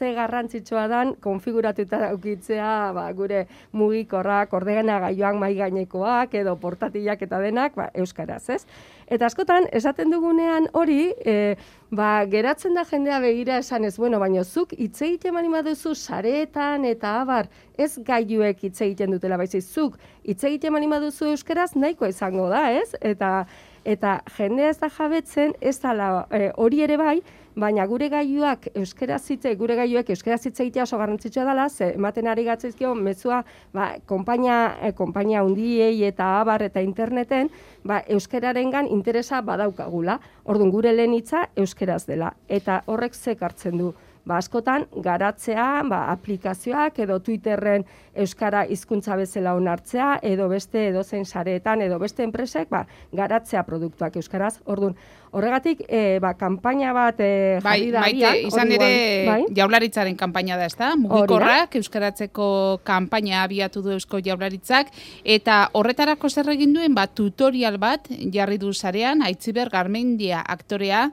ze 0.00 0.14
garrantzitsua 0.16 0.86
dan 0.88 1.12
konfiguratuta 1.20 1.98
daukitzea 2.06 2.92
ba, 2.96 3.04
gure 3.12 3.42
mugikorrak, 3.76 4.54
ordegena 4.56 4.96
gaioak 5.04 5.36
mai 5.36 5.52
gainekoak 5.58 6.34
edo 6.40 6.56
portatilak 6.62 7.20
eta 7.26 7.40
denak 7.44 7.76
ba, 7.76 7.90
euskaraz, 8.02 8.46
ez? 8.56 8.62
Eta 9.10 9.28
askotan, 9.28 9.68
esaten 9.76 10.12
dugunean 10.14 10.70
hori, 10.80 11.10
e, 11.20 11.56
ba, 11.92 12.24
geratzen 12.32 12.78
da 12.78 12.86
jendea 12.88 13.20
begira 13.20 13.58
esan 13.60 13.84
ez, 13.84 13.96
bueno, 14.00 14.22
baina 14.22 14.44
zuk 14.44 14.72
hitz 14.78 15.02
egiten 15.02 15.36
mani 15.36 15.52
baduzu 15.52 15.92
sareetan 15.94 16.88
eta 16.88 17.18
abar, 17.20 17.50
ez 17.76 17.92
gaiuek 18.06 18.64
hitz 18.64 18.78
egiten 18.80 19.12
dutela, 19.12 19.36
baizik 19.36 19.66
zuk 19.66 19.98
hitz 20.24 20.40
egiten 20.48 20.72
mani 20.72 20.88
baduzu 20.88 21.34
euskaraz 21.34 21.74
nahiko 21.76 22.08
izango 22.08 22.48
da, 22.48 22.70
ez? 22.72 22.94
Eta 23.00 23.44
eta 23.84 24.20
jendea 24.36 24.70
ez 24.70 24.78
da 24.78 24.88
jabetzen, 24.90 25.54
ez 25.60 25.78
da 25.80 26.26
e, 26.30 26.50
hori 26.56 26.82
ere 26.82 26.96
bai, 26.96 27.20
baina 27.56 27.86
gure 27.86 28.08
gaiuak 28.08 28.68
euskaraz 28.74 29.22
hitze, 29.30 29.54
gure 29.58 29.74
gaiuak 29.76 30.10
euskaraz 30.10 30.40
hitze 30.46 30.62
egitea 30.62 30.84
oso 30.84 30.98
garrantzitsua 30.98 31.44
dela, 31.48 31.68
ze 31.68 31.92
ematen 31.94 32.28
ari 32.28 32.44
gatzizkio 32.44 32.94
mezua, 32.94 33.42
ba, 33.72 33.94
konpainia, 34.06 34.76
e, 34.82 34.92
konpainia 34.92 35.42
undiei 35.44 36.04
eta 36.04 36.40
abar 36.40 36.62
eta 36.62 36.80
interneten, 36.80 37.50
ba, 37.84 38.02
euskararengan 38.08 38.86
interesa 38.86 39.42
badaukagula. 39.42 40.20
Orduan 40.44 40.70
gure 40.70 40.92
lehen 40.92 41.14
hitza 41.14 41.48
euskaraz 41.56 42.04
dela 42.06 42.34
eta 42.48 42.82
horrek 42.86 43.14
zekartzen 43.14 43.78
du 43.78 43.94
ba, 44.30 44.38
askotan 44.38 44.86
garatzea, 45.02 45.82
ba, 45.90 46.04
aplikazioak 46.14 47.02
edo 47.02 47.18
Twitterren 47.24 47.86
euskara 48.14 48.64
hizkuntza 48.70 49.16
bezala 49.18 49.54
onartzea 49.58 50.18
edo 50.26 50.48
beste 50.50 50.88
edozein 50.90 51.26
sareetan 51.26 51.82
edo 51.82 51.98
beste 52.02 52.22
enpresek 52.26 52.70
ba, 52.70 52.84
garatzea 53.16 53.62
produktuak 53.66 54.16
euskaraz. 54.20 54.56
Ordun, 54.70 54.94
horregatik 55.34 55.82
e, 55.86 56.18
ba 56.22 56.32
kanpaina 56.38 56.92
bat 56.94 57.20
e, 57.22 57.58
bai, 57.62 57.76
jarri 57.78 57.90
da 57.94 58.04
maite, 58.04 58.32
izan 58.48 58.72
ere 58.74 58.90
bai? 59.28 59.40
jaularitzaren 59.56 60.18
kanpaina 60.18 60.58
da, 60.60 60.70
ezta? 60.70 60.92
Mugikorrak 61.00 61.76
euskaratzeko 61.80 62.48
kanpaina 62.86 63.44
abiatu 63.44 63.82
du 63.84 63.94
Eusko 63.94 64.22
Jaularitzak 64.24 64.90
eta 65.24 65.62
horretarako 65.78 66.30
zer 66.30 66.50
egin 66.54 66.74
duen 66.74 66.96
ba 66.98 67.06
tutorial 67.06 67.78
bat 67.82 68.10
jarri 68.34 68.58
du 68.58 68.74
sarean 68.74 69.22
Aitziber 69.26 69.70
Garmendia 69.70 70.42
aktorea 70.46 71.08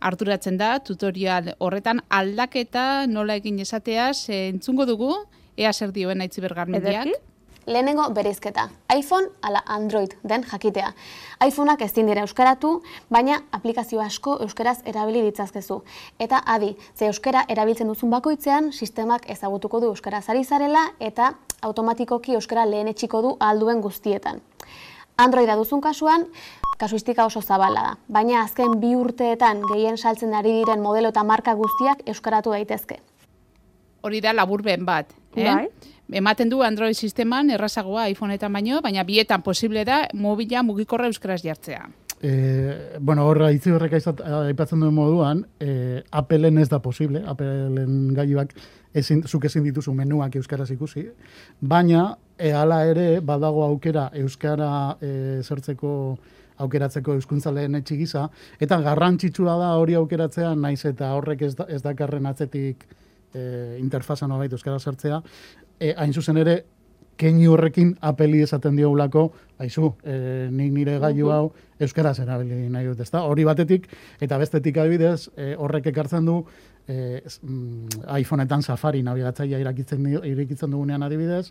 arduratzen 0.00 0.56
da 0.60 0.78
tutorial 0.80 1.54
horretan 1.58 2.00
aldaketa 2.08 3.06
nola 3.06 3.36
egin 3.40 3.60
esatea 3.60 4.10
entzungo 4.28 4.86
dugu 4.86 5.14
ea 5.56 5.72
zer 5.72 5.92
dioen 5.92 6.20
aitzi 6.20 6.40
bergarmendiak. 6.40 7.08
Lehenengo 7.66 8.08
bereizketa, 8.10 8.70
iPhone 8.96 9.28
ala 9.42 9.60
Android 9.66 10.14
den 10.28 10.42
jakitea. 10.42 10.92
iPhoneak 11.46 11.82
ez 11.82 11.92
dira 11.92 12.22
euskaratu, 12.22 12.82
baina 13.10 13.42
aplikazio 13.52 14.00
asko 14.00 14.38
euskaraz 14.40 14.78
erabili 14.84 15.22
ditzazkezu. 15.22 15.82
Eta 16.18 16.42
adi, 16.46 16.76
ze 16.96 17.06
euskara 17.06 17.44
erabiltzen 17.48 17.86
duzun 17.86 18.10
bakoitzean, 18.10 18.72
sistemak 18.72 19.28
ezagutuko 19.30 19.80
du 19.80 19.86
euskaraz 19.86 20.28
ari 20.28 20.44
zarela 20.44 20.88
eta 20.98 21.34
automatikoki 21.62 22.34
euskara 22.34 22.64
lehen 22.64 22.88
etxiko 22.88 23.22
du 23.22 23.36
alduen 23.38 23.80
guztietan. 23.80 24.40
Androida 25.16 25.54
duzun 25.54 25.80
kasuan, 25.80 26.26
kasuistika 26.80 27.26
oso 27.28 27.42
zabala 27.44 27.82
da, 27.84 27.94
baina 28.08 28.40
azken 28.42 28.78
bi 28.80 28.94
urteetan 28.96 29.62
gehien 29.68 29.98
saltzen 30.00 30.34
ari 30.34 30.56
diren 30.62 30.80
modelo 30.80 31.12
eta 31.12 31.24
marka 31.24 31.54
guztiak 31.58 32.02
euskaratu 32.08 32.56
daitezke. 32.56 33.00
Hori 34.02 34.20
da 34.24 34.32
laburben 34.32 34.86
bat, 34.88 35.12
eh? 35.36 35.44
Bai. 35.44 35.68
Ematen 36.10 36.48
du 36.50 36.64
Android 36.66 36.96
sisteman 36.96 37.52
errazagoa 37.54 38.08
iPhone 38.10 38.34
eta 38.34 38.48
baino, 38.50 38.80
baina 38.82 39.04
bietan 39.06 39.44
posible 39.46 39.84
da 39.86 40.06
mobila 40.14 40.64
mugikorra 40.66 41.06
euskaraz 41.06 41.42
jartzea. 41.44 41.84
E, 42.22 42.98
bueno, 43.00 43.24
horra 43.24 43.48
itzi 43.52 43.72
horrek 43.72 43.94
aipatzen 43.96 44.82
duen 44.82 44.92
moduan, 44.92 45.40
e, 45.56 46.02
Appleen 46.12 46.58
ez 46.60 46.68
da 46.68 46.78
posible, 46.84 47.22
Appleen 47.24 48.12
gaiuak 48.16 48.52
ezin, 48.92 49.22
zuk 49.24 49.46
ezin 49.48 49.64
dituzu 49.64 49.94
menuak 49.96 50.36
euskaraz 50.36 50.68
ikusi, 50.74 51.06
baina 51.60 52.10
e, 52.36 52.52
ala 52.52 52.82
ere 52.90 53.06
badago 53.24 53.64
aukera 53.64 54.10
euskara 54.20 54.98
e, 55.00 55.40
zertzeko 55.40 55.94
aukeratzeko 56.60 57.14
euskuntza 57.16 57.52
lehen 57.56 57.80
gisa, 57.88 58.26
eta 58.60 58.80
garrantzitsua 58.84 59.56
da 59.56 59.70
hori 59.80 59.94
aukeratzea, 59.96 60.54
naiz 60.54 60.84
eta 60.84 61.14
horrek 61.16 61.42
ez, 61.42 61.54
da, 61.56 61.64
ez 61.68 61.80
dakarren 61.80 62.26
atzetik 62.26 62.84
e, 63.32 63.78
interfaza 63.80 64.28
nolait 64.28 64.52
euskara 64.52 64.78
sartzea, 64.78 65.22
e, 65.80 65.94
hain 65.96 66.12
zuzen 66.12 66.36
ere, 66.36 66.64
keinu 67.18 67.52
horrekin 67.52 67.94
apeli 68.00 68.42
esaten 68.42 68.76
diogulako, 68.76 69.26
haizu, 69.60 69.92
e, 70.04 70.14
nik 70.50 70.72
nire 70.72 70.98
gaiu 71.02 71.30
hau 71.34 71.50
euskaraz 71.80 72.18
erabili 72.22 72.68
nahi 72.72 72.88
dut, 72.88 73.00
ezta? 73.04 73.22
Hori 73.28 73.44
batetik, 73.44 73.88
eta 74.20 74.38
bestetik 74.40 74.78
adibidez, 74.80 75.28
e, 75.36 75.54
horrek 75.58 75.90
ekartzen 75.92 76.24
du, 76.28 76.40
e, 76.88 77.20
iPhoneetan 78.20 78.62
Safari 78.62 79.02
nabigatzaia 79.02 79.60
irakitzen, 79.60 80.06
irakitzen 80.32 80.70
dugunean 80.70 81.02
adibidez, 81.02 81.50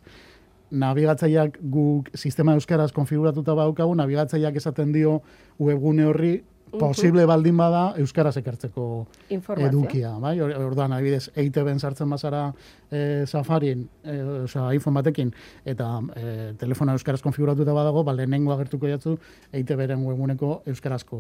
nabigatzaileak 0.70 1.58
guk 1.74 2.10
sistema 2.16 2.54
euskaraz 2.58 2.92
konfiguratuta 2.94 3.56
baukagu, 3.58 3.96
nabigatzaileak 3.98 4.60
esaten 4.62 4.94
dio 4.94 5.20
webgune 5.60 6.06
horri 6.06 6.34
posible 6.78 7.26
baldin 7.26 7.58
bada 7.58 7.94
euskaraz 8.02 8.36
ekartzeko 8.42 8.86
edukia, 9.30 10.14
bai? 10.22 10.36
Orduan, 10.42 10.94
adibidez, 10.94 11.30
EITB-en 11.36 11.80
sartzen 11.80 12.10
bazara 12.10 12.50
e, 12.92 13.26
Safarien, 13.28 13.88
e, 14.04 14.18
osea, 14.46 14.68
iPhone 14.76 15.00
batekin, 15.00 15.32
eta 15.66 15.90
e, 16.16 16.24
telefona 16.60 16.96
euskaraz 16.98 17.22
konfiguratuta 17.26 17.74
badago, 17.76 18.04
ba, 18.04 18.14
lehenengo 18.18 18.54
agertuko 18.54 18.90
jatzu 18.90 19.16
EITB-ren 19.54 20.04
webguneko 20.06 20.52
euskarazko 20.70 21.20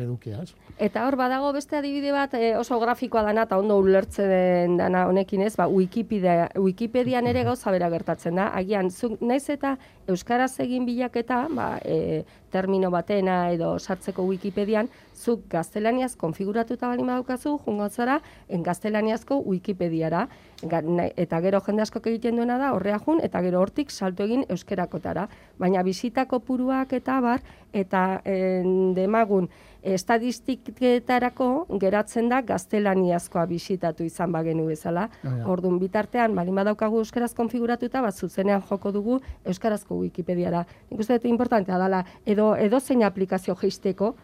edukia, 0.00 0.42
ez? 0.44 0.54
Eta 0.78 1.06
hor, 1.06 1.18
badago 1.20 1.52
beste 1.56 1.78
adibide 1.78 2.14
bat 2.14 2.34
e, 2.38 2.54
oso 2.58 2.80
grafikoa 2.82 3.26
dana, 3.28 3.46
eta 3.48 3.58
ondo 3.60 3.78
ulertzen 3.82 4.78
dana 4.80 5.06
honekin 5.10 5.46
ez, 5.46 5.54
ba, 5.58 5.68
Wikipedia, 5.70 6.50
Wikipedian 6.56 7.26
ere 7.26 7.44
gauza 7.46 7.74
bera 7.74 7.90
gertatzen 7.92 8.40
da, 8.40 8.50
agian, 8.56 8.90
zuk, 8.90 9.20
naiz 9.20 9.44
eta 9.52 9.76
euskaraz 10.10 10.52
egin 10.62 10.86
bilaketa, 10.86 11.46
ba, 11.54 11.70
e, 11.84 12.24
termino 12.56 12.90
batena 12.94 13.50
edo 13.52 13.74
sartzeko 13.78 14.24
Wikipedian, 14.56 14.88
zuk 15.12 15.42
gaztelaniaz 15.52 16.16
konfiguratuta 16.16 16.88
bali 16.88 17.04
madaukazu, 17.04 17.58
jungo 17.64 17.88
zara, 17.90 18.20
en 18.48 18.62
gaztelaniazko 18.62 19.42
Wikipediara. 19.44 20.28
Eta 20.64 21.40
gero 21.44 21.60
jende 21.60 21.82
asko 21.82 22.00
egiten 22.00 22.36
duena 22.36 22.56
da, 22.56 22.72
horrea 22.72 22.98
jun, 22.98 23.20
eta 23.20 23.42
gero 23.44 23.60
hortik 23.60 23.90
salto 23.90 24.24
egin 24.24 24.46
euskerakotara. 24.48 25.28
Baina 25.58 25.82
bisitako 25.82 26.40
puruak 26.40 26.92
eta 26.96 27.20
bar, 27.20 27.42
eta 27.72 28.22
en, 28.24 28.94
demagun, 28.96 29.50
estadistiketarako 29.86 31.66
geratzen 31.78 32.28
da 32.28 32.40
gaztelaniazkoa 32.42 33.44
bisitatu 33.46 34.04
izan 34.04 34.32
bagenu 34.32 34.66
bezala. 34.66 35.08
Oh, 35.22 35.28
ja. 35.28 35.44
Orduan 35.52 35.78
bitartean, 35.78 36.34
bali 36.34 36.50
madaukagu 36.50 37.04
euskaraz 37.04 37.34
konfiguratuta, 37.36 38.00
bat 38.02 38.16
zuzenean 38.16 38.64
joko 38.70 38.92
dugu 38.92 39.20
euskarazko 39.44 40.00
Wikipediara. 40.00 40.64
Nik 40.90 41.04
uste 41.04 41.20
dut 41.20 41.28
importantea 41.30 41.78
dela, 41.78 42.02
edo, 42.26 42.54
edo 42.56 42.80
zein 42.80 43.04
aplikazio 43.06 43.54
geisteko, 43.60 44.14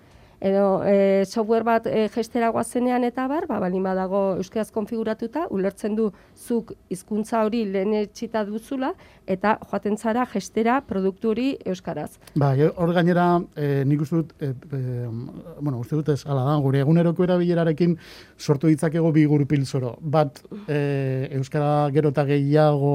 edo 0.42 0.82
e, 0.82 1.22
software 1.24 1.62
bat 1.62 1.86
e, 1.86 2.08
gestera 2.10 2.48
guazenean 2.50 3.04
eta 3.06 3.28
bar, 3.30 3.46
ba, 3.46 3.60
balin 3.62 3.84
badago 3.86 4.22
euskaraz 4.42 4.72
konfiguratuta, 4.74 5.46
ulertzen 5.54 5.94
du 5.94 6.08
zuk 6.34 6.72
hizkuntza 6.90 7.44
hori 7.46 7.62
lehen 7.70 7.94
etxita 8.00 8.42
duzula, 8.48 8.90
eta 9.30 9.54
joaten 9.70 9.96
zara 9.96 10.26
gestera 10.26 10.80
produktu 10.88 11.30
hori 11.30 11.46
euskaraz. 11.72 12.10
Ba, 12.34 12.50
hor 12.74 12.94
gainera, 12.96 13.28
e, 13.54 13.84
nik 13.86 14.02
uste 14.02 14.18
dut, 14.18 14.34
e, 14.42 14.50
e, 14.50 15.06
bueno, 15.60 15.78
uste 15.78 16.00
dut 16.00 16.10
ez, 16.16 16.20
ala 16.26 16.42
da, 16.50 16.58
gure 16.64 16.82
eguneroko 16.82 17.22
erabilerarekin 17.28 17.94
sortu 18.36 18.66
ditzakego 18.72 19.14
bi 19.14 19.28
gurupil 19.30 19.64
zoro. 19.64 19.94
Bat, 20.02 20.42
e, 20.66 20.82
euskara 21.38 21.86
gero 21.94 22.10
eta 22.10 22.26
gehiago 22.26 22.94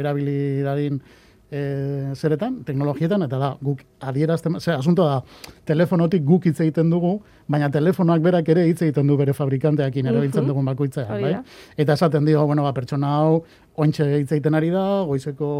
erabili 0.00 0.64
dadin, 0.64 1.02
e, 1.50 2.12
zeretan, 2.14 2.62
teknologietan, 2.64 3.22
eta 3.24 3.38
da, 3.40 3.50
guk 3.64 3.82
adierazten, 4.00 4.58
ze, 4.60 4.72
asunto 4.74 5.06
da, 5.06 5.22
telefonotik 5.68 6.24
guk 6.26 6.48
hitz 6.48 6.58
egiten 6.60 6.90
dugu, 6.92 7.18
baina 7.48 7.70
telefonoak 7.72 8.20
berak 8.24 8.48
ere 8.52 8.66
hitz 8.68 8.82
egiten 8.84 9.08
du 9.08 9.16
bere 9.16 9.32
fabrikanteakin 9.36 10.10
erabiltzen 10.10 10.48
dugun 10.48 10.68
bakoitzean, 10.68 11.22
bai? 11.22 11.38
Eta 11.80 11.96
esaten 11.96 12.28
dio, 12.28 12.44
bueno, 12.46 12.66
ba, 12.66 12.74
pertsona 12.76 13.14
hau, 13.20 13.42
ointxe 13.78 14.06
hitz 14.18 14.30
egiten 14.34 14.58
ari 14.58 14.70
da, 14.74 14.84
goizeko 15.08 15.50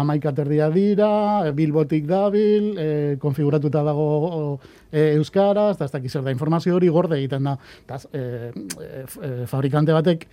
amaikaterdia 0.00 0.70
dira, 0.74 1.12
bilbotik 1.54 2.08
dabil, 2.08 2.72
e, 2.78 2.88
konfiguratuta 3.22 3.84
dago 3.86 4.08
e, 4.90 5.12
euskaraz, 5.18 5.76
eta 5.76 5.86
ez 5.86 5.94
dakiz 5.94 6.16
da 6.18 6.34
informazio 6.34 6.74
hori 6.74 6.90
gorde 6.90 7.20
egiten 7.20 7.46
da. 7.50 7.58
Eta, 7.84 8.00
e, 8.12 8.50
e, 8.82 9.34
fabrikante 9.46 9.94
batek, 9.94 10.26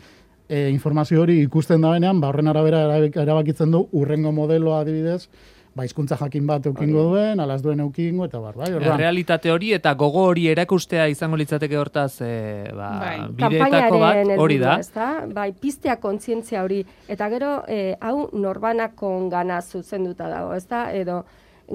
e, 0.50 0.68
informazio 0.74 1.22
hori 1.22 1.40
ikusten 1.46 1.86
da 1.86 1.94
benean, 1.94 2.20
ba, 2.20 2.34
horren 2.34 2.50
arabera 2.50 2.82
erabakitzen 3.08 3.72
du 3.72 3.86
urrengo 3.96 4.34
modeloa 4.36 4.82
adibidez, 4.82 5.30
ba, 5.78 5.86
izkuntza 5.86 6.18
jakin 6.20 6.48
bat 6.50 6.66
eukingo 6.68 7.06
duen, 7.12 7.40
alaz 7.40 7.62
duen 7.64 7.80
eukingo, 7.86 8.26
eta 8.28 8.42
bar, 8.42 8.58
bai, 8.58 8.72
orduan. 8.74 8.98
Realitate 9.00 9.52
hori 9.54 9.72
eta 9.78 9.94
gogo 10.00 10.26
hori 10.32 10.48
erakustea 10.52 11.06
izango 11.14 11.38
litzateke 11.40 11.78
hortaz, 11.78 12.22
e, 12.26 12.32
ba, 12.76 12.90
bai. 13.04 13.18
bideetako 13.38 14.02
bat, 14.02 14.34
hori 14.38 14.58
da. 14.62 14.80
Ezta? 14.82 15.10
Bai, 15.36 15.52
piztea 15.54 16.00
kontzientzia 16.02 16.66
hori, 16.66 16.82
eta 17.08 17.30
gero, 17.32 17.54
e, 17.70 17.94
hau 18.02 18.30
norbanakon 18.34 19.30
gana 19.30 19.62
zuzenduta 19.62 20.28
dago, 20.32 20.58
ezta? 20.58 20.88
Edo, 20.98 21.22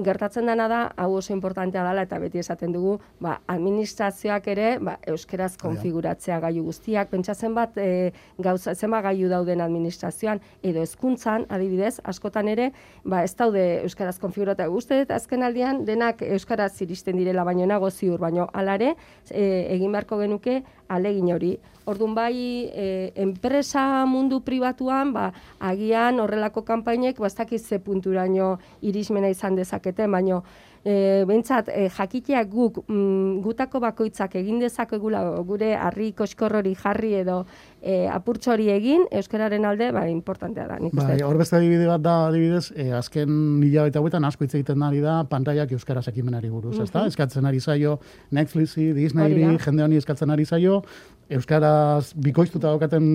gertatzen 0.03 0.45
dena 0.49 0.67
da, 0.67 0.79
hau 0.97 1.13
oso 1.15 1.33
importantea 1.33 1.83
dela, 1.85 2.03
eta 2.03 2.19
beti 2.19 2.39
esaten 2.41 2.73
dugu, 2.75 2.97
ba, 3.23 3.37
administrazioak 3.51 4.47
ere, 4.51 4.67
ba, 4.83 4.97
euskeraz 5.07 5.55
konfiguratzea 5.61 6.39
gaiu 6.43 6.65
guztiak, 6.65 7.09
pentsatzen 7.11 7.55
bat, 7.55 7.77
e, 7.77 8.11
gauza, 8.41 8.75
zema 8.75 9.01
gaiu 9.05 9.29
dauden 9.31 9.63
administrazioan, 9.63 10.41
edo 10.63 10.83
hezkuntzan 10.83 11.45
adibidez, 11.49 11.99
askotan 12.03 12.49
ere, 12.51 12.71
ba, 13.03 13.23
ez 13.23 13.35
daude 13.35 13.63
euskaraz 13.83 14.17
konfiguratzea 14.19 14.67
guzti, 14.71 15.01
eta 15.05 15.15
azken 15.15 15.45
aldian, 15.47 15.85
denak 15.85 16.25
euskaraz 16.27 16.73
iristen 16.81 17.17
direla, 17.21 17.45
baino 17.47 17.67
nago 17.69 17.91
ziur, 17.91 18.19
baino 18.19 18.49
alare, 18.53 18.95
e, 19.29 19.45
egin 19.77 19.95
beharko 19.95 20.19
genuke, 20.23 20.61
alegin 20.89 21.31
hori. 21.33 21.55
Orduan 21.85 22.15
bai, 22.17 22.65
e, 22.73 23.11
enpresa 23.21 24.05
mundu 24.09 24.39
pribatuan, 24.41 25.11
ba, 25.13 25.27
agian 25.61 26.19
horrelako 26.19 26.63
kanpainek, 26.65 27.19
bastakiz 27.21 27.61
ze 27.61 27.77
punturaino 27.79 28.55
irismena 28.81 29.29
izan 29.29 29.55
dezaketen, 29.85 30.11
baino 30.11 30.43
e, 30.85 31.25
bentsat, 31.25 31.69
e, 31.69 31.89
jakitea 31.89 32.43
guk, 32.45 32.83
mm, 32.87 33.41
gutako 33.41 33.79
bakoitzak 33.81 34.35
egin 34.35 34.59
dezakegula 34.61 35.23
gure 35.45 35.73
harri 35.75 36.11
koskorrori 36.13 36.75
jarri 36.75 37.15
edo 37.21 37.45
e, 37.81 38.05
apurtxori 38.07 38.69
egin, 38.69 39.05
euskararen 39.11 39.65
alde, 39.65 39.91
ba, 39.91 40.05
importantea 40.07 40.67
da. 40.69 40.77
Bai, 40.93 41.17
hor 41.25 41.37
beste 41.37 41.57
adibide 41.57 41.87
bat 41.89 42.01
da, 42.01 42.15
adibidez, 42.29 42.71
e, 42.75 42.91
azken 42.93 43.59
nila 43.59 43.87
eta 43.89 44.01
huetan 44.01 44.25
asko 44.25 44.45
hitz 44.45 44.53
egiten 44.59 44.83
ari 44.85 45.01
da, 45.01 45.23
pantaiak 45.29 45.73
euskaraz 45.77 46.07
ekimenari 46.13 46.49
buruz, 46.49 46.77
uh 46.77 46.85
-huh. 46.85 47.07
Eskatzen 47.07 47.45
ari 47.45 47.59
zaio 47.59 47.99
Netflixi, 48.31 48.93
Disneyri, 48.93 49.57
jende 49.57 49.83
honi 49.83 49.97
eskatzen 49.97 50.29
ari 50.29 50.45
zaio, 50.45 50.83
euskaraz 51.29 52.13
bikoiztuta 52.21 52.69
daukaten 52.69 53.05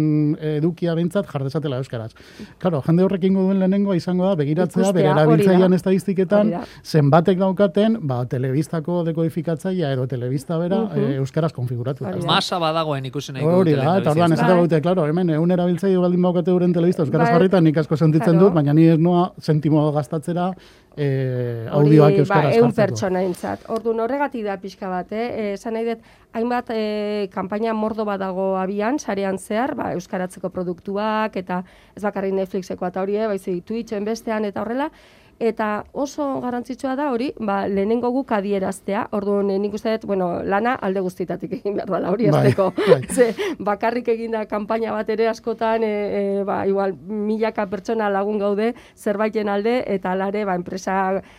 edukia 0.56 0.94
bintzat 0.98 1.28
jardezatela 1.30 1.78
euskaraz. 1.78 2.10
Claro, 2.58 2.82
jende 2.86 3.04
horrekin 3.06 3.36
duen 3.36 3.60
lehenengoa 3.60 3.96
izango 3.98 4.26
da, 4.26 4.34
begiratzea, 4.40 4.90
bere 4.96 5.12
erabiltzailean 5.12 5.76
estadistiketan, 5.76 6.52
zenbatek 6.82 7.38
daukaten, 7.38 8.00
ba, 8.10 8.24
telebistako 8.30 9.04
dekodifikatzaia 9.06 9.92
edo 9.94 10.06
telebista 10.10 10.58
bera 10.58 10.82
uh 10.82 10.90
-huh. 10.96 11.14
euskaraz 11.22 11.52
konfiguratu. 11.52 12.06
Masa 12.26 12.58
badagoen 12.58 13.06
ikusen 13.06 13.34
nahi 13.34 13.46
Hori 13.46 13.76
da, 13.76 13.98
eta 13.98 14.10
orduan, 14.10 14.32
ez 14.32 14.40
bai. 14.40 14.80
claro, 14.80 15.06
hemen, 15.06 15.30
egun 15.30 15.50
erabiltzaile 15.50 15.98
baldin 15.98 16.22
baukate 16.22 16.52
uren 16.52 16.72
telebista 16.72 17.02
euskaraz 17.02 17.28
bai. 17.28 17.34
jarrita, 17.34 17.60
nik 17.60 17.76
asko 17.76 17.96
sentitzen 17.96 18.38
dut, 18.38 18.52
baina 18.52 18.72
ni 18.72 18.88
ez 18.88 18.98
noa 18.98 19.32
sentimo 19.38 19.90
gastatzera 19.92 20.52
eh, 20.96 21.66
audioak 21.70 22.18
euskaraz 22.18 22.56
ba, 22.60 22.70
pertsona 22.76 23.22
intzat. 23.22 23.64
Ordu 23.68 23.94
horregatik 23.94 24.44
da 24.44 24.56
pixka 24.56 24.88
bat, 24.88 25.12
eh? 25.12 25.52
Esan 25.54 25.74
nahi 25.74 25.84
dut, 25.84 25.98
hainbat 26.32 26.70
eh, 26.74 27.28
kampaina 27.32 27.74
mordo 27.74 28.00
bat 28.05 28.20
dago 28.20 28.55
abian, 28.61 28.99
sarean 28.99 29.38
zehar, 29.38 29.75
ba, 29.75 29.93
euskaratzeko 29.97 30.50
produktuak, 30.50 31.37
eta 31.37 31.62
ez 31.97 32.02
bakarrik 32.02 32.35
Netflixeko 32.37 32.87
eta 32.87 33.02
hori, 33.02 33.19
baizik 33.31 33.64
Twitchen 33.67 34.05
bestean, 34.05 34.44
eta 34.44 34.62
horrela, 34.62 34.91
eta 35.40 35.84
oso 35.96 36.26
garrantzitsua 36.42 36.92
da 36.98 37.08
hori, 37.14 37.31
ba, 37.40 37.62
lehenengo 37.69 38.10
guk 38.12 38.32
adieraztea, 38.37 39.06
orduan 39.16 39.48
nik 39.48 39.72
uste 39.75 39.94
dut, 39.96 40.04
bueno, 40.10 40.28
lana 40.44 40.75
alde 40.76 41.00
guztitatik 41.00 41.54
egin 41.56 41.78
behar 41.78 41.88
dela 41.88 42.10
hori 42.12 42.28
bai, 42.28 42.42
azteko. 42.42 42.66
Bai. 42.76 43.00
Ze, 43.16 43.54
bakarrik 43.58 44.10
egin 44.12 44.37
da 44.37 44.44
kampaina 44.50 44.92
bat 44.92 45.08
ere 45.10 45.31
askotan, 45.31 45.87
e, 45.87 45.92
e, 46.20 46.44
ba, 46.44 46.60
igual, 46.69 46.92
milaka 47.08 47.64
pertsona 47.72 48.10
lagun 48.12 48.38
gaude 48.42 48.75
zerbaiten 48.94 49.48
alde, 49.48 49.78
eta 49.88 50.12
alare, 50.12 50.44
ba, 50.44 50.58
enpresa 50.60 50.98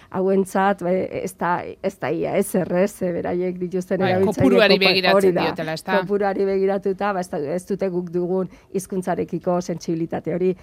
hauentzat, 0.10 0.82
ba, 0.88 0.96
ez 1.22 1.36
da, 1.38 1.54
ez 1.62 1.94
da 2.02 2.12
ia, 2.12 2.34
ez 2.42 2.56
errez, 2.58 2.96
e, 3.06 3.14
beraiek 3.20 3.62
dituzten 3.62 4.02
bai, 4.02 4.16
Kopuruari 4.26 4.80
begiratzen 4.82 5.38
diotela, 5.38 5.78
ez 5.78 5.86
da. 5.86 6.02
Kopuruari 6.02 6.50
begiratuta, 6.50 7.14
ba, 7.14 7.22
ez, 7.22 7.30
ez 7.62 7.64
dute 7.70 7.92
guk 7.94 8.10
dugun 8.10 8.50
hizkuntzarekiko 8.74 9.62
sentsibilitate 9.62 10.34
hori. 10.34 10.56